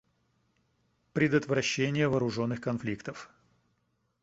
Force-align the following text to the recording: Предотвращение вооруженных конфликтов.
Предотвращение 1.13 2.07
вооруженных 2.09 2.59
конфликтов. 2.59 3.29